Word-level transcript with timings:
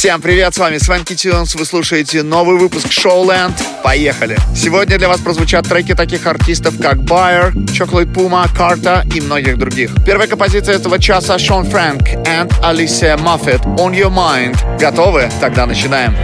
Всем 0.00 0.22
привет, 0.22 0.54
с 0.54 0.56
вами 0.56 0.78
Свенки 0.78 1.14
Тюнс, 1.14 1.54
вы 1.56 1.66
слушаете 1.66 2.22
новый 2.22 2.56
выпуск 2.56 2.86
Showland. 2.86 3.52
Поехали! 3.84 4.38
Сегодня 4.56 4.96
для 4.96 5.08
вас 5.08 5.20
прозвучат 5.20 5.68
треки 5.68 5.94
таких 5.94 6.26
артистов, 6.26 6.80
как 6.80 7.02
Байер, 7.02 7.52
Chocolate 7.54 8.10
Пума, 8.10 8.48
Карта 8.56 9.04
и 9.14 9.20
многих 9.20 9.58
других. 9.58 9.90
Первая 10.06 10.26
композиция 10.26 10.76
этого 10.76 10.98
часа 10.98 11.38
Шон 11.38 11.68
Фрэнк 11.68 12.08
и 12.08 12.18
Алисия 12.62 13.18
Маффет 13.18 13.60
On 13.60 13.92
Your 13.92 14.08
Mind. 14.10 14.56
Готовы? 14.78 15.28
Тогда 15.38 15.66
начинаем. 15.66 16.16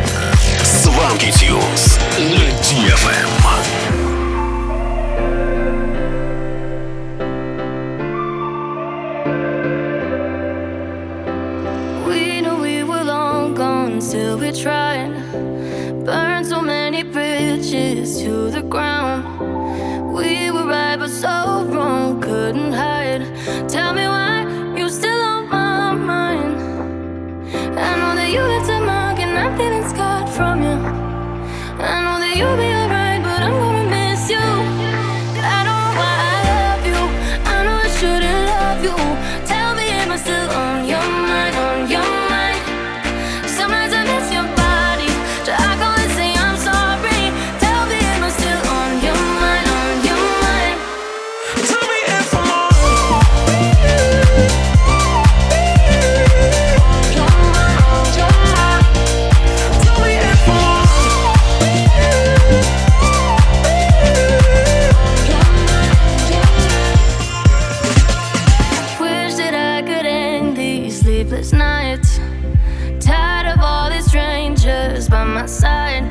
Свенки 0.65 1.31
Тюнс 1.39 1.99
на 2.19 3.76
still 14.17 14.39
be 14.39 14.51
trying. 14.51 15.13
Burn 16.03 16.43
so 16.43 16.63
many 16.63 17.03
bridges 17.03 18.19
to 18.23 18.51
the 18.51 18.63
ground. 18.63 19.23
We 20.17 20.51
were 20.51 20.67
right, 20.67 20.97
but 20.99 21.11
so 21.11 21.67
wrong, 21.75 22.23
couldn't 22.23 22.73
hide. 22.73 23.23
Tell 23.69 23.93
me 23.93 24.07
why 24.15 24.35
you 24.79 24.89
still 24.89 25.21
on 25.33 25.43
my 25.51 25.93
mind. 25.93 26.57
I 27.87 27.91
know 28.01 28.13
that 28.19 28.31
you 28.35 28.41
left 28.53 28.71
a 28.71 28.81
mark 28.81 29.19
and 29.19 29.39
I'm 29.39 29.53
feeling 29.59 29.87
scarred 29.87 30.31
from 30.31 30.63
you. 30.63 30.77
I 31.91 31.95
know 32.05 32.17
that 32.23 32.35
you'll 32.39 32.57
be. 32.57 32.76
my 75.37 75.45
side. 75.45 76.05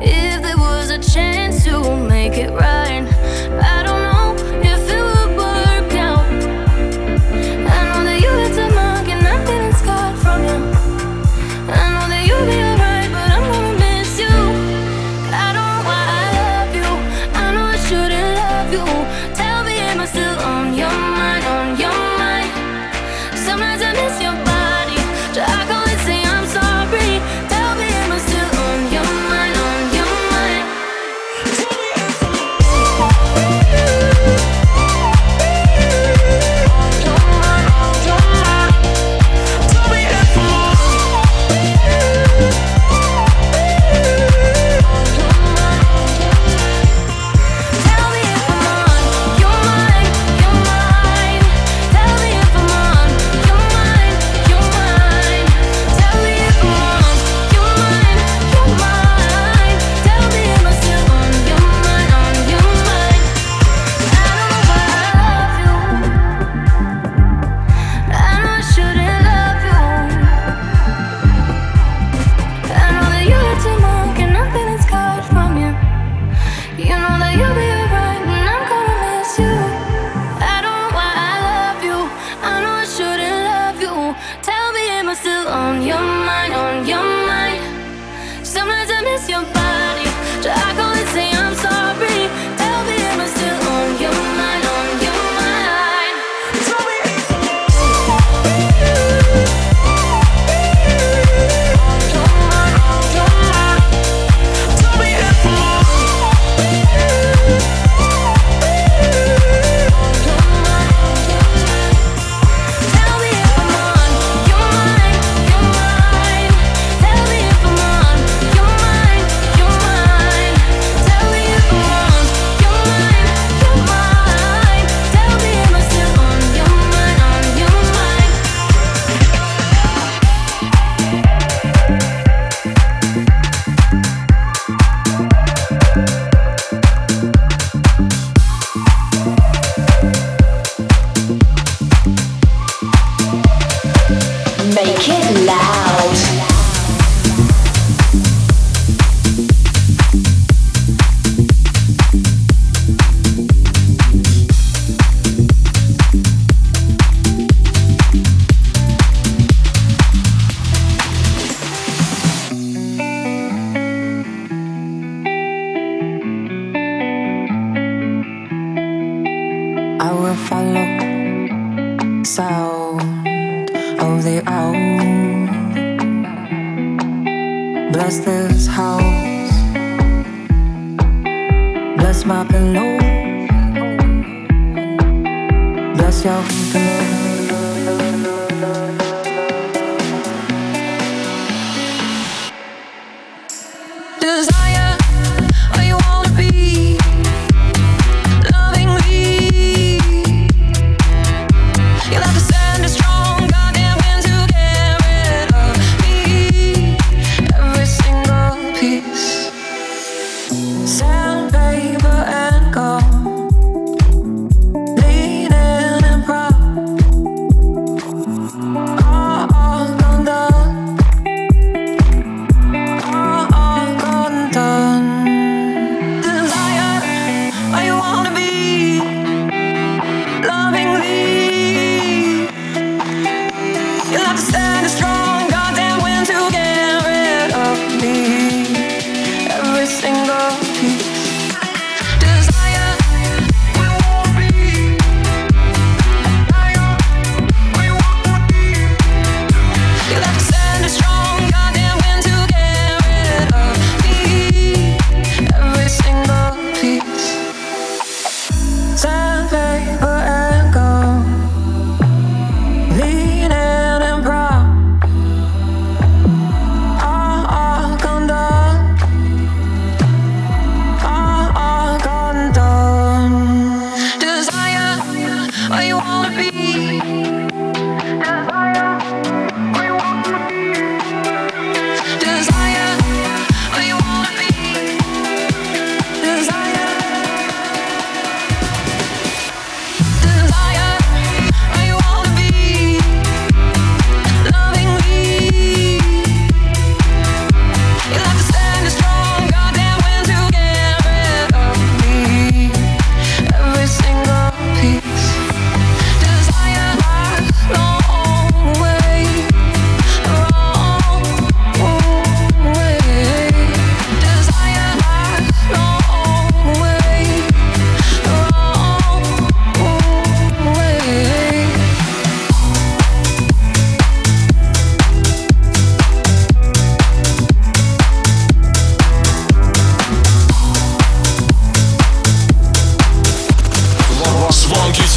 If 0.00 0.40
there 0.42 0.56
was 0.56 0.90
a 0.90 0.98
chance 1.00 1.64
to 1.64 1.96
make 1.96 2.34
it 2.34 2.52
right, 2.52 3.04
I 3.60 3.82
don't. 3.82 3.99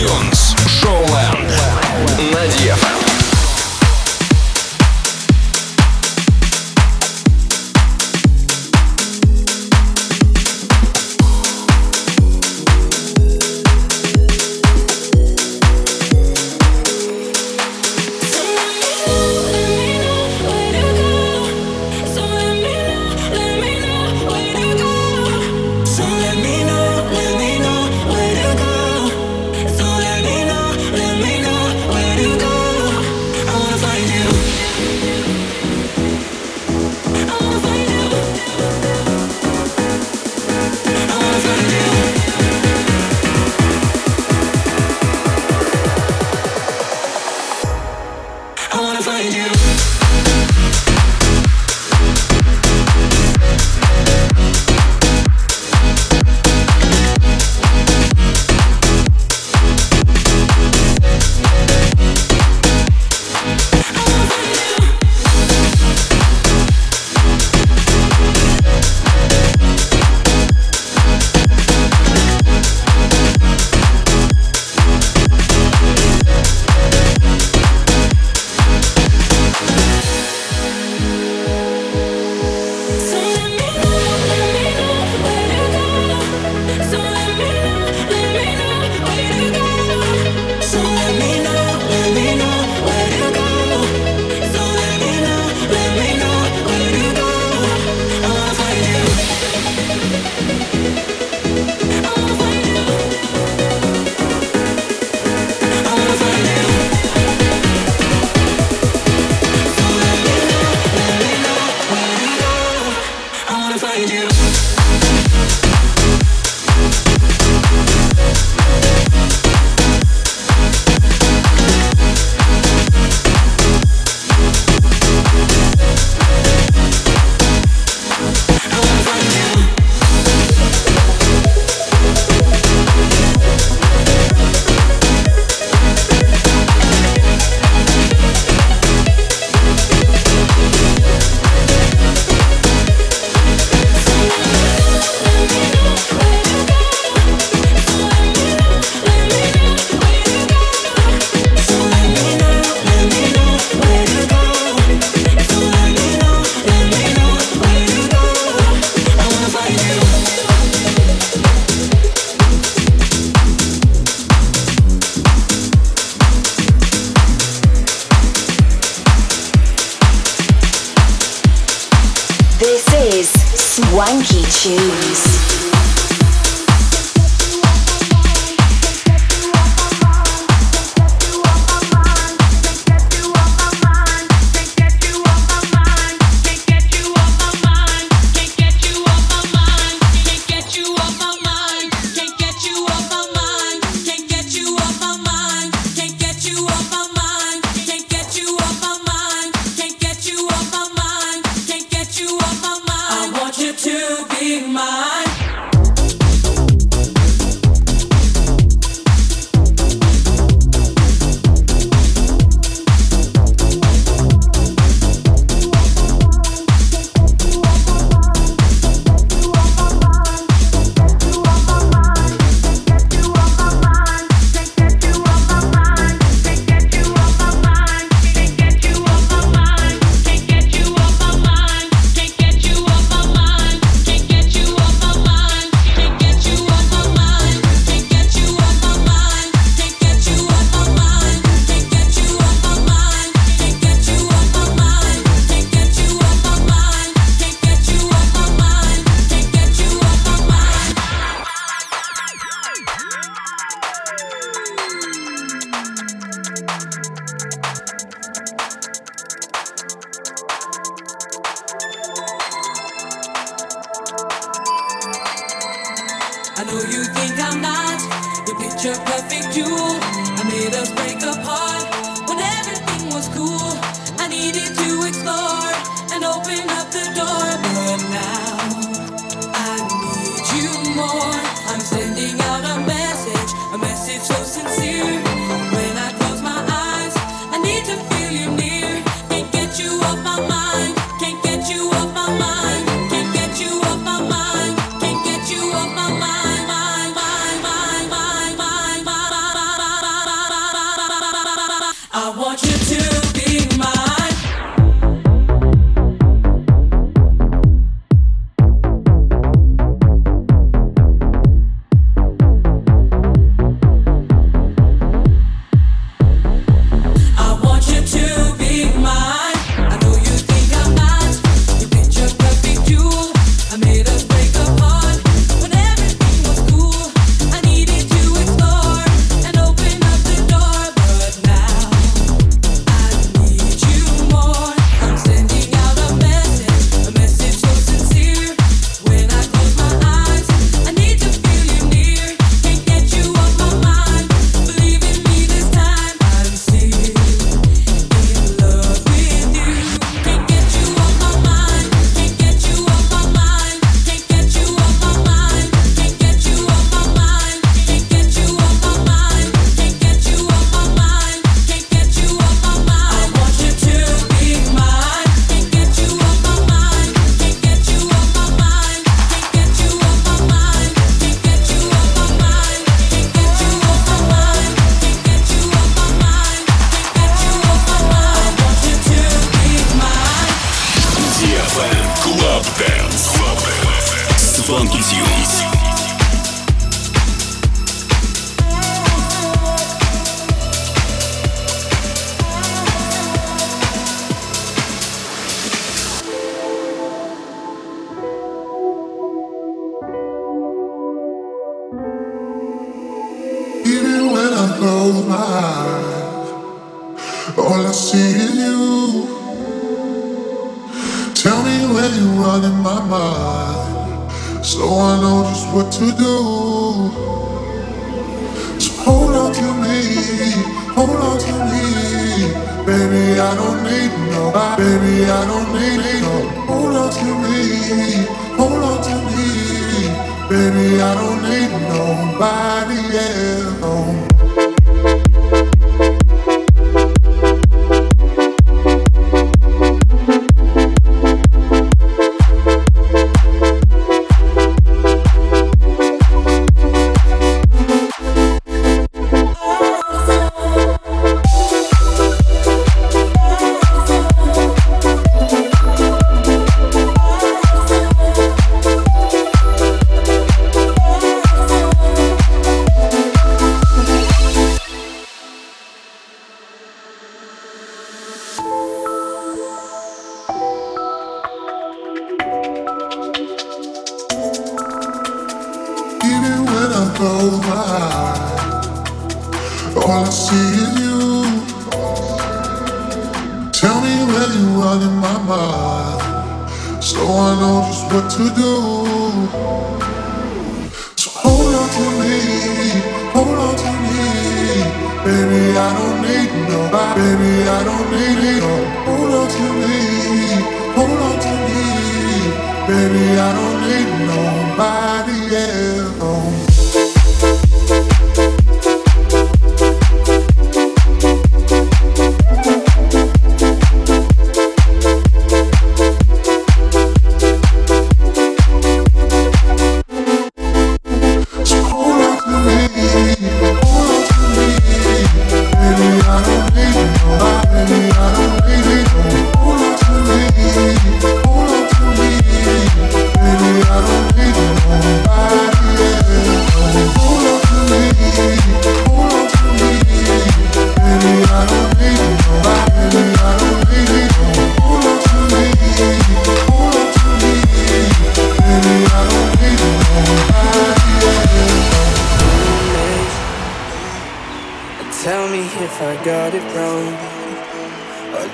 iTunes. 0.03 0.55
Шоуленд 0.67 1.51
на 2.33 2.47
Диафан. 2.47 3.02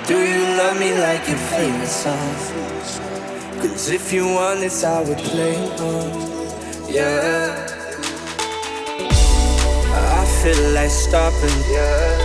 do 0.06 0.18
you 0.18 0.42
love 0.56 0.78
me 0.78 0.92
like 0.98 1.26
your 1.28 1.38
favorite 1.50 1.86
song? 1.88 2.34
Cause 3.60 3.90
if 3.90 4.12
you 4.12 4.24
want 4.24 4.60
this, 4.60 4.84
I 4.84 5.02
would 5.02 5.18
play 5.18 5.56
on. 5.78 6.30
Yeah. 6.88 7.66
I 10.18 10.24
feel 10.42 10.70
like 10.72 10.90
stopping. 10.90 11.58
Yeah. 11.70 12.18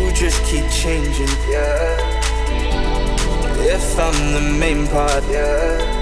You 0.00 0.12
just 0.12 0.42
keep 0.44 0.68
changing. 0.70 1.32
Yeah. 1.48 1.96
If 3.60 3.98
I'm 3.98 4.32
the 4.32 4.40
main 4.58 4.86
part. 4.88 5.24
Yeah. 5.30 5.96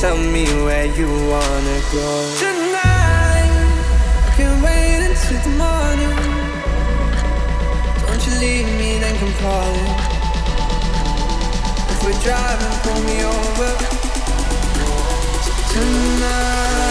Tell 0.00 0.16
me 0.16 0.44
where 0.64 0.86
you 0.86 1.08
wanna 1.28 1.80
go. 1.92 2.08
Tonight, 2.38 3.52
I 4.26 4.32
can 4.36 4.62
wait 4.62 5.00
until 5.10 5.38
the 5.42 5.50
morning. 5.58 6.39
Once 8.20 8.34
you 8.34 8.40
leave 8.40 8.66
me, 8.76 8.98
then 8.98 9.16
come 9.18 9.32
calling. 9.40 9.86
If 11.88 12.04
we're 12.04 12.20
driving, 12.20 12.76
pull 12.82 13.02
me 13.04 13.24
over. 13.24 13.70
Tonight. 15.72 16.89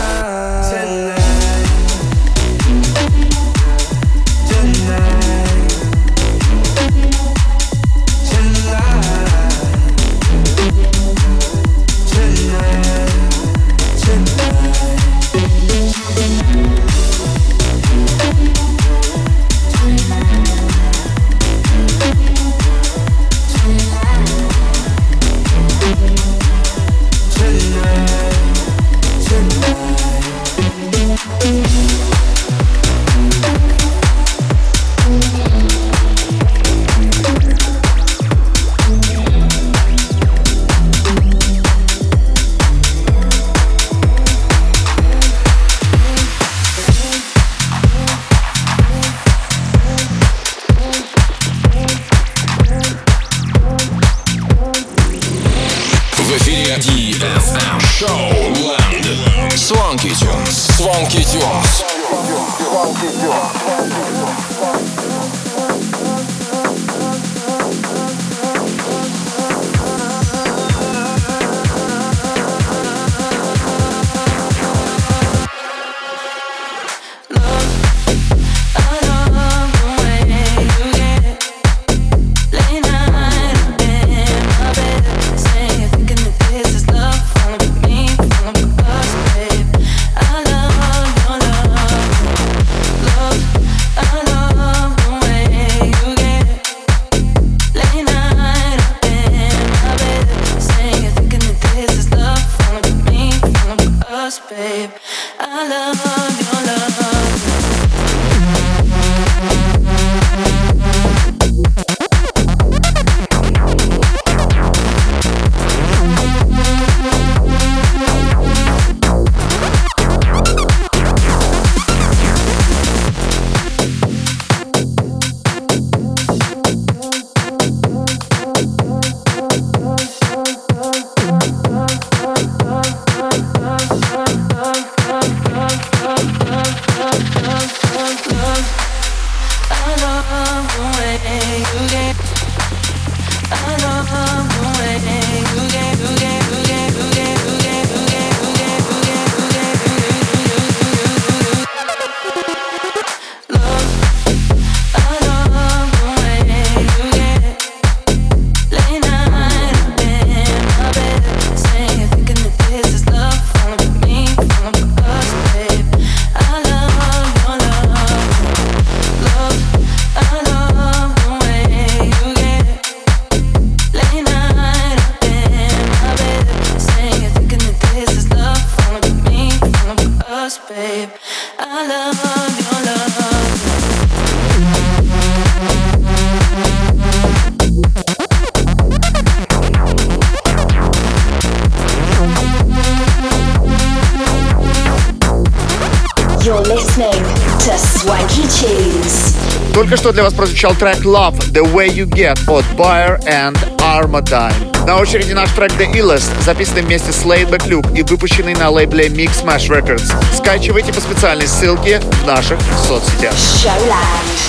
Только 199.79 199.95
что 199.95 200.11
для 200.11 200.23
вас 200.23 200.33
прозвучал 200.33 200.75
трек 200.75 201.05
Love 201.05 201.39
The 201.53 201.63
Way 201.73 201.95
You 201.95 202.05
Get 202.05 202.37
от 202.53 202.65
Bayer 202.77 203.17
and 203.25 203.57
Armadine. 203.77 204.85
На 204.85 204.97
очереди 204.97 205.31
наш 205.31 205.51
трек 205.51 205.71
The 205.71 205.89
Illest, 205.93 206.29
записанный 206.43 206.81
вместе 206.81 207.13
с 207.13 207.23
Laidback 207.23 207.65
Luke 207.69 207.97
и 207.97 208.03
выпущенный 208.03 208.55
на 208.55 208.69
лейбле 208.69 209.07
Mix 209.07 209.41
Smash 209.41 209.69
Records. 209.69 210.11
Скачивайте 210.35 210.91
по 210.91 210.99
специальной 210.99 211.47
ссылке 211.47 212.01
в 212.01 212.25
наших 212.27 212.59
соцсетях. 212.85 213.33
Showland. 213.33 214.39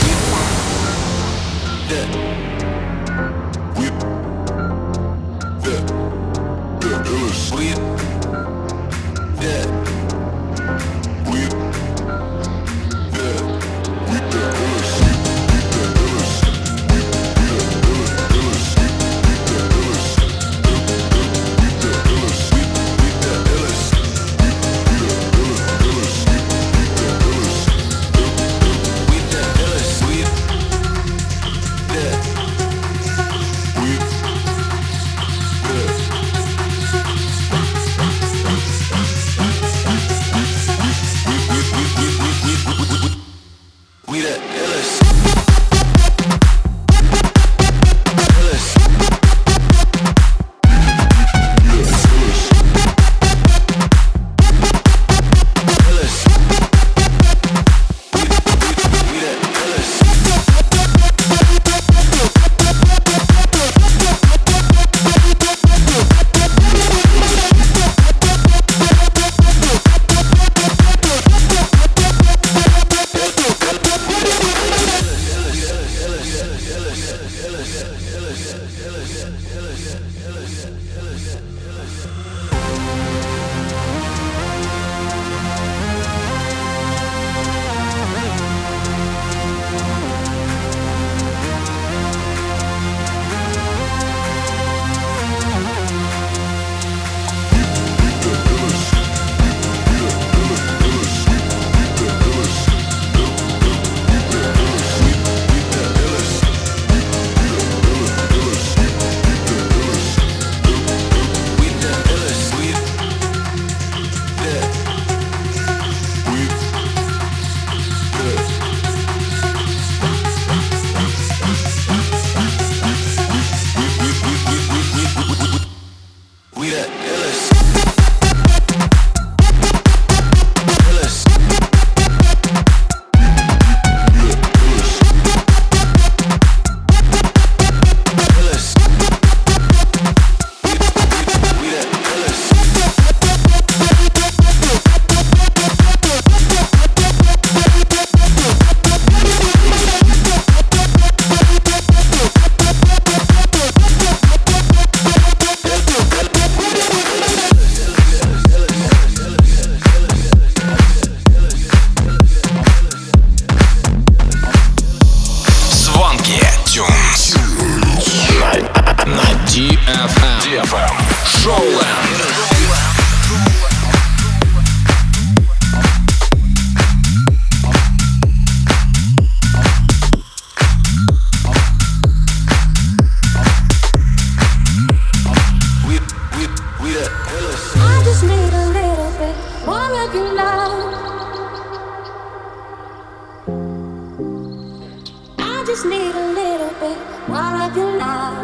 Just 195.70 195.87
need 195.87 196.12
a 196.16 196.26
little 196.33 196.72
bit 196.80 196.98
more 197.28 197.54
of 197.64 197.76
your 197.76 197.92
love. 197.96 198.38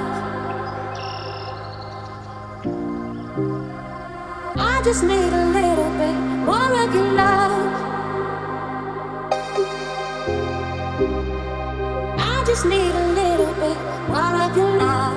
I 4.56 4.80
just 4.84 5.02
need 5.02 5.32
a 5.42 5.46
little 5.56 5.90
bit 6.00 6.16
more 6.48 6.72
of 6.82 6.94
your 6.94 7.10
love. 7.20 7.52
I 12.32 12.44
just 12.46 12.64
need 12.64 12.94
a 13.02 13.06
little 13.18 13.52
bit 13.62 13.78
more 14.14 14.36
of 14.46 14.56
your 14.56 14.72
love. 14.78 15.16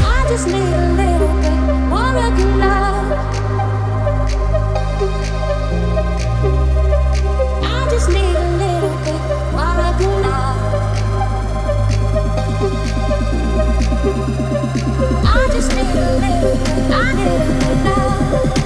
I 0.00 0.26
just 0.30 0.46
need 0.48 0.72
a 0.82 0.86
little 0.94 1.05
just 15.56 15.72
little. 15.72 16.20
I 16.92 17.14
need 17.14 18.62
a 18.62 18.65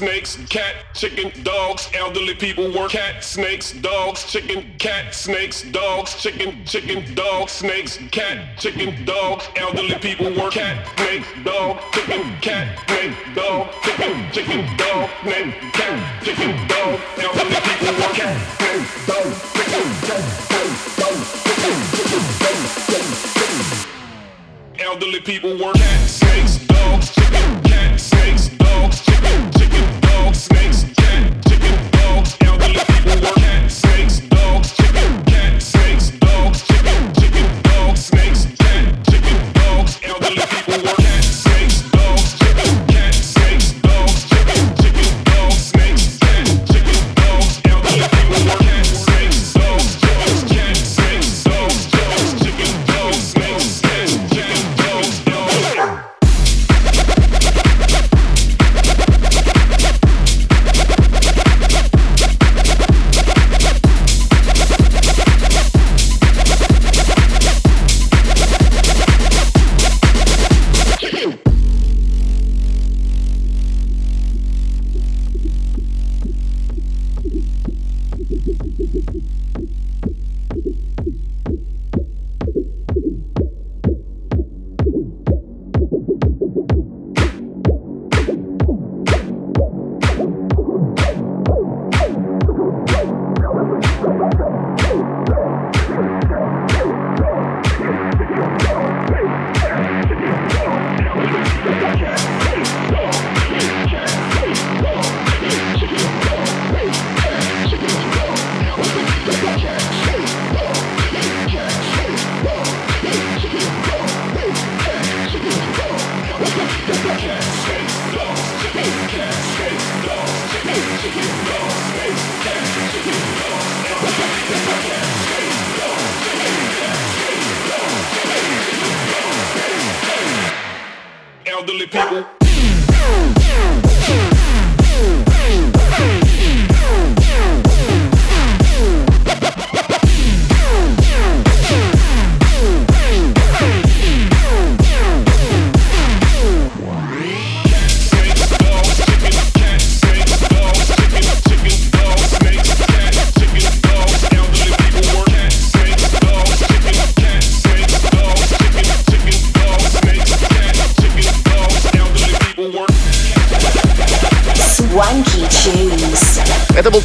snakes, 0.00 0.38
cat, 0.48 0.76
chicken, 0.94 1.30
dogs, 1.44 1.90
elderly 1.92 2.34
people 2.34 2.72
work. 2.72 2.90
Cat, 2.90 3.22
snakes, 3.22 3.72
dogs, 3.72 4.24
chicken, 4.24 4.64
cat, 4.78 5.14
snakes, 5.14 5.62
dogs, 5.72 6.14
chicken, 6.22 6.64
chicken, 6.64 7.04
dogs, 7.14 7.52
snakes, 7.52 7.98
cat, 8.10 8.58
chicken, 8.58 9.04
dogs, 9.04 9.46
elderly 9.56 9.98
people 9.98 10.34
work. 10.34 10.54
Cat, 10.54 10.88
snakes, 10.96 11.26
dog, 11.44 11.78
chicken, 11.92 12.34
cat, 12.40 12.78
snakes, 12.88 13.18
dog, 13.34 13.68
chicken, 13.82 14.32
chicken, 14.32 14.64
dog, 14.78 15.10
snakes, 15.22 15.54
cat, 15.74 16.24
chicken, 16.24 16.56
dog, 16.66 16.98
elderly 17.20 17.60
people 17.60 17.92
work. 18.00 18.14
Cat, 18.14 18.40
snakes, 18.56 19.06
dog, 19.06 19.28
chicken, 19.52 19.84
cat, 20.00 20.24
snakes, 20.48 20.96
dog, 20.96 21.20
chicken, 21.44 21.76
chicken, 21.92 22.24
dog, 22.48 22.64
snakes, 22.88 23.86
elderly 24.80 25.20
people 25.20 25.58
work. 25.58 25.76
Cat, 25.76 26.08
snakes, 26.08 26.58
dogs, 26.66 27.14
chicken, 27.14 27.62
cat, 27.64 28.00
snakes, 28.00 28.48
dogs, 28.48 28.96
chicken, 28.96 29.04
chicken, 29.04 29.09
dogs, 30.24 30.42
snakes, 30.44 30.84
cat, 30.96 31.48
chicken, 31.48 31.90
dogs, 31.92 32.36
elderly 32.42 32.74
people 32.74 33.22
work. 33.22 33.34
Cat, 33.36 33.89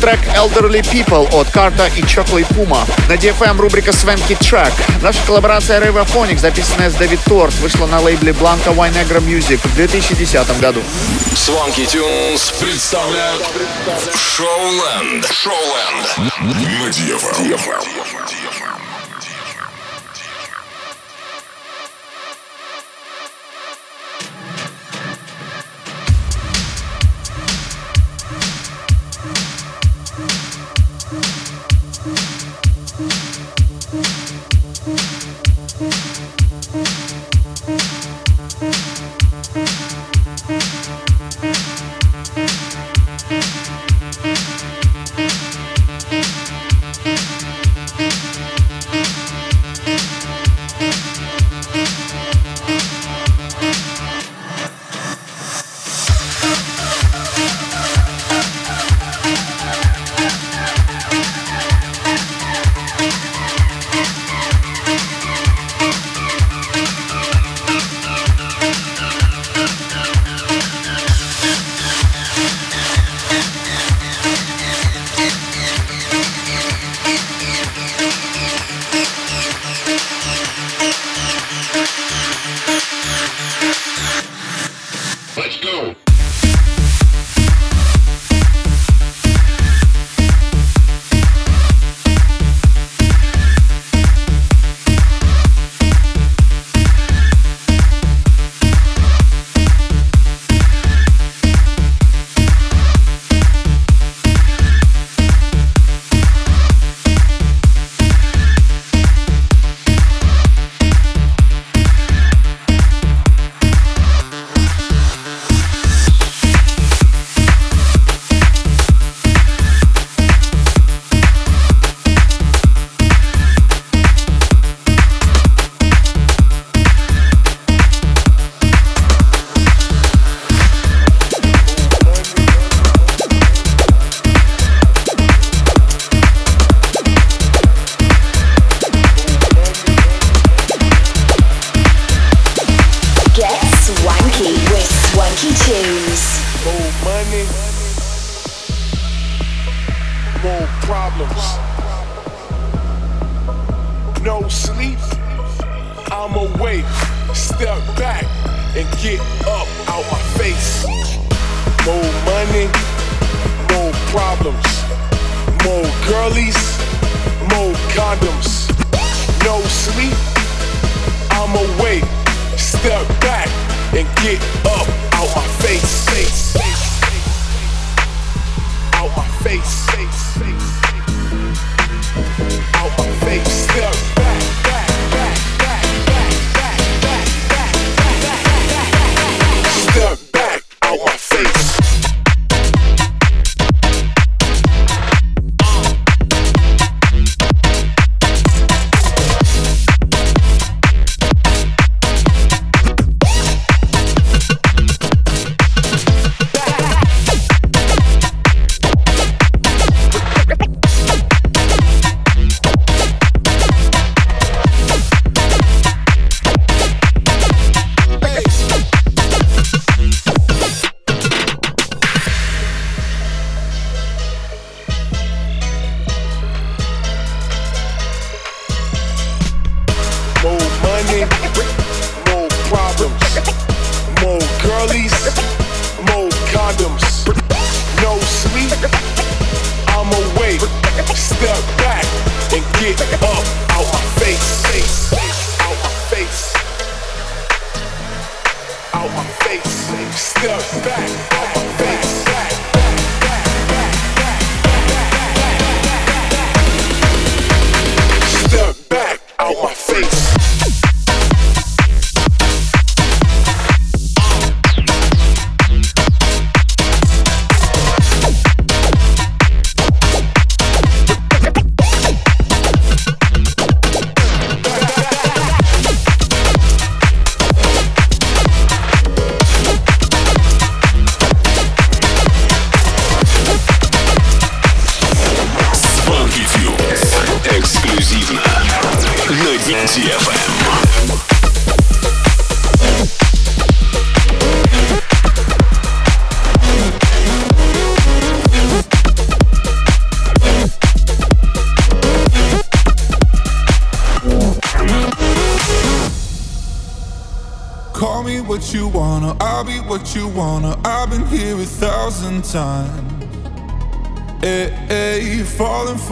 трек 0.05 0.19
Elderly 0.35 0.81
People 0.83 1.27
от 1.33 1.49
Карта 1.49 1.87
и 1.97 2.01
Chocolate 2.01 2.47
Puma. 2.49 2.87
На 3.09 3.13
DFM 3.13 3.57
рубрика 3.57 3.89
Swanky 3.89 4.37
Track. 4.37 4.71
Наша 5.01 5.19
коллаборация 5.25 5.81
Ravaphonic, 5.81 6.37
записанная 6.37 6.91
с 6.91 6.93
Дэвид 6.93 7.19
Торт, 7.25 7.55
вышла 7.55 7.87
на 7.87 7.99
лейбле 7.99 8.31
Blanca 8.31 8.75
Winegra 8.75 9.19
Music 9.19 9.59
в 9.63 9.75
2010 9.75 10.59
году. 10.59 10.83
Swanky 11.33 11.87
Tunes 11.87 12.53
представляют 12.63 13.43
Шоуленд. 14.13 15.25
Шоуленд. 15.25 16.17
На 16.39 16.89
DFM. 16.89 17.94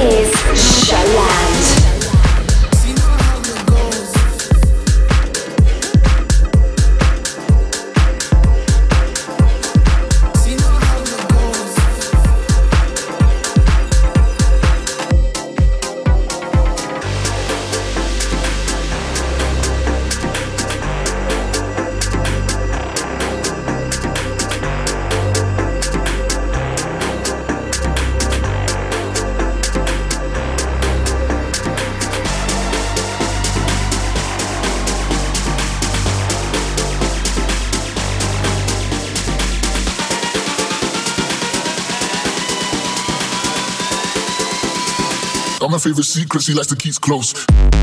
is 0.00 0.30
Shalam. 0.88 1.53
favorite 45.84 46.04
secrets 46.04 46.46
he 46.46 46.54
likes 46.54 46.68
to 46.68 46.76
keep 46.76 46.94
close. 46.94 47.73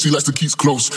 she 0.00 0.10
likes 0.10 0.24
to 0.24 0.32
keep 0.32 0.50
close. 0.56 0.88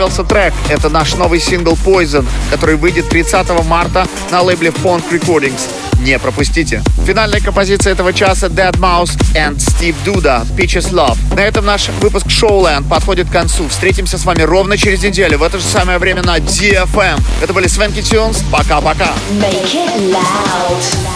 Понравился 0.00 0.24
трек? 0.24 0.54
Это 0.70 0.88
наш 0.88 1.14
новый 1.16 1.38
сингл 1.38 1.72
Poison, 1.72 2.26
который 2.50 2.76
выйдет 2.76 3.10
30 3.10 3.50
марта 3.66 4.06
на 4.30 4.40
лейбле 4.40 4.70
Funk 4.70 5.02
Recordings. 5.12 5.60
Не 6.00 6.18
пропустите. 6.18 6.82
Финальная 7.04 7.40
композиция 7.42 7.92
этого 7.92 8.14
часа 8.14 8.46
Dead 8.46 8.74
Mouse 8.78 9.14
and 9.34 9.56
Steve 9.56 9.94
Duda 10.06 10.46
Peaches 10.56 10.90
Love. 10.90 11.18
На 11.36 11.40
этом 11.40 11.66
наш 11.66 11.90
выпуск 12.00 12.28
Showland 12.28 12.88
подходит 12.88 13.28
к 13.28 13.32
концу. 13.32 13.68
Встретимся 13.68 14.16
с 14.16 14.24
вами 14.24 14.40
ровно 14.40 14.78
через 14.78 15.02
неделю 15.02 15.36
в 15.36 15.42
это 15.42 15.58
же 15.58 15.64
самое 15.64 15.98
время 15.98 16.22
на 16.22 16.38
DFM. 16.38 17.20
Это 17.42 17.52
были 17.52 17.66
Свенки 17.66 18.00
Тюнс. 18.00 18.42
Пока-пока. 18.50 19.10
Make 19.38 19.74
it 19.74 20.10
loud. 20.10 21.09